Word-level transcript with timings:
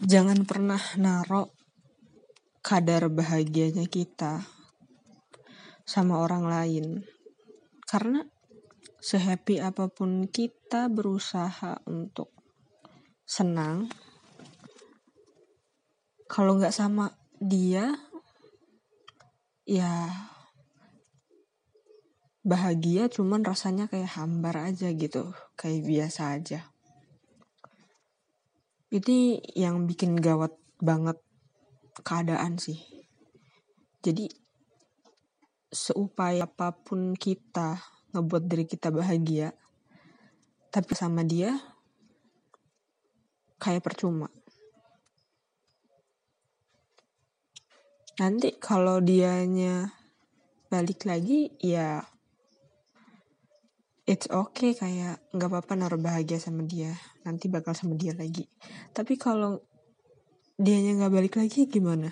jangan 0.00 0.48
pernah 0.48 0.80
narok 0.96 1.52
kadar 2.64 3.12
bahagianya 3.12 3.84
kita 3.88 4.44
sama 5.84 6.20
orang 6.24 6.44
lain. 6.48 6.86
Karena 7.84 8.24
sehappy 9.00 9.60
apa 9.60 9.88
pun 9.88 10.28
kita 10.28 10.92
berusaha 10.92 11.80
untuk 11.88 12.32
senang 13.24 13.88
kalau 16.28 16.60
nggak 16.60 16.74
sama 16.74 17.14
dia 17.40 17.96
ya 19.64 20.10
bahagia 22.44 23.08
cuman 23.08 23.40
rasanya 23.40 23.88
kayak 23.88 24.18
hambar 24.18 24.68
aja 24.68 24.92
gitu 24.92 25.32
kayak 25.56 25.86
biasa 25.86 26.36
aja 26.36 26.60
ini 28.90 29.38
yang 29.54 29.86
bikin 29.86 30.18
gawat 30.18 30.50
banget 30.82 31.18
keadaan 32.02 32.58
sih. 32.58 32.82
Jadi 34.02 34.26
seupaya 35.70 36.50
apa 36.50 36.74
pun 36.74 37.14
kita 37.14 37.78
ngebuat 38.10 38.42
diri 38.50 38.66
kita 38.66 38.90
bahagia 38.90 39.54
tapi 40.74 40.98
sama 40.98 41.22
dia 41.22 41.54
kayak 43.62 43.82
percuma. 43.86 44.26
Nanti 48.18 48.58
kalau 48.58 48.98
dianya 48.98 49.94
balik 50.66 51.06
lagi 51.06 51.54
ya 51.62 52.02
it's 54.10 54.26
okay 54.26 54.74
kayak 54.74 55.22
nggak 55.30 55.46
apa-apa 55.46 55.78
naruh 55.78 56.02
bahagia 56.02 56.42
sama 56.42 56.66
dia. 56.66 56.98
Nanti 57.22 57.46
bakal 57.46 57.78
sama 57.78 57.94
dia 57.94 58.10
lagi. 58.10 58.50
Tapi 58.90 59.14
kalau 59.14 59.62
dianya 60.58 60.98
nggak 60.98 61.14
balik 61.14 61.34
lagi 61.38 61.70
gimana? 61.70 62.10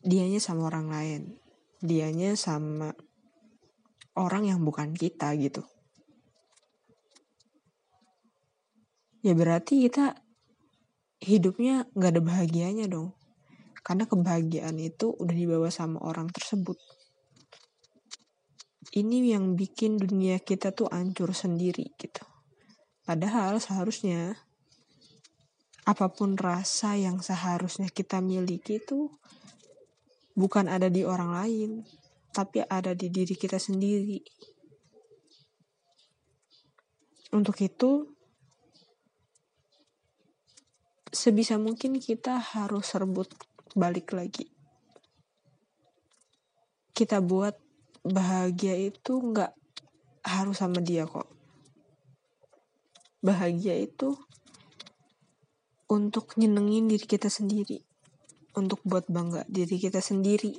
Dianya 0.00 0.40
sama 0.40 0.72
orang 0.72 0.88
lain. 0.88 1.22
Dianya 1.84 2.32
sama 2.40 2.96
orang 4.16 4.48
yang 4.48 4.64
bukan 4.64 4.96
kita 4.96 5.36
gitu. 5.36 5.60
Ya 9.20 9.36
berarti 9.36 9.84
kita 9.84 10.16
hidupnya 11.20 11.84
nggak 11.92 12.10
ada 12.16 12.22
bahagianya 12.24 12.88
dong. 12.88 13.12
Karena 13.84 14.08
kebahagiaan 14.08 14.80
itu 14.80 15.12
udah 15.20 15.36
dibawa 15.36 15.68
sama 15.68 16.00
orang 16.00 16.32
tersebut 16.32 16.80
ini 18.92 19.32
yang 19.32 19.56
bikin 19.56 19.96
dunia 19.96 20.36
kita 20.36 20.76
tuh 20.76 20.92
hancur 20.92 21.32
sendiri 21.32 21.96
gitu. 21.96 22.24
Padahal 23.08 23.56
seharusnya 23.56 24.36
apa 25.82 26.12
pun 26.12 26.38
rasa 26.38 26.94
yang 26.94 27.18
seharusnya 27.24 27.90
kita 27.90 28.22
miliki 28.22 28.78
itu 28.78 29.10
bukan 30.36 30.68
ada 30.68 30.92
di 30.92 31.02
orang 31.02 31.30
lain, 31.32 31.70
tapi 32.36 32.62
ada 32.62 32.92
di 32.92 33.08
diri 33.08 33.34
kita 33.34 33.56
sendiri. 33.56 34.20
Untuk 37.32 37.56
itu, 37.64 38.12
sebisa 41.08 41.56
mungkin 41.56 41.96
kita 41.96 42.36
harus 42.36 42.92
rebut 42.92 43.32
balik 43.72 44.12
lagi. 44.12 44.52
Kita 46.92 47.24
buat 47.24 47.71
bahagia 48.02 48.74
itu 48.74 49.22
nggak 49.22 49.54
harus 50.26 50.58
sama 50.58 50.82
dia 50.82 51.06
kok. 51.06 51.30
Bahagia 53.22 53.78
itu 53.78 54.18
untuk 55.86 56.34
nyenengin 56.34 56.90
diri 56.90 57.06
kita 57.06 57.30
sendiri. 57.30 57.78
Untuk 58.52 58.82
buat 58.84 59.06
bangga 59.08 59.46
diri 59.48 59.78
kita 59.78 60.02
sendiri. 60.02 60.52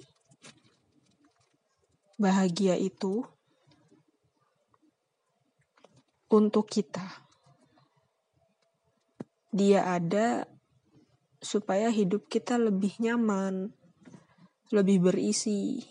Bahagia 2.16 2.80
itu 2.80 3.28
untuk 6.32 6.66
kita. 6.72 7.04
Dia 9.54 9.86
ada 9.86 10.50
supaya 11.44 11.92
hidup 11.94 12.26
kita 12.32 12.58
lebih 12.58 12.98
nyaman, 12.98 13.70
lebih 14.74 15.12
berisi, 15.12 15.84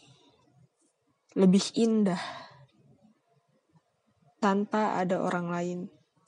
lebih 1.32 1.65
indah 1.81 2.20
tanpa 4.37 5.00
ada 5.00 5.22
orang 5.22 5.48
lain 5.48 5.78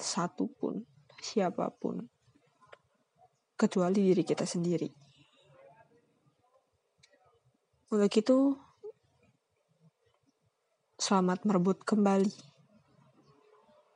satupun 0.00 0.86
siapa 1.20 1.68
pun 1.76 2.08
kecuali 3.54 4.00
diri 4.00 4.24
kita 4.24 4.48
sendiri. 4.48 4.88
Untuk 7.92 8.10
itu 8.16 8.38
selamat 10.98 11.46
merebut 11.46 11.84
kembali 11.84 12.32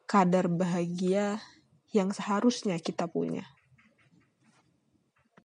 kadar 0.04 0.46
bahagia 0.52 1.40
yang 1.90 2.12
seharusnya 2.12 2.76
kita 2.78 3.08
punya 3.08 3.48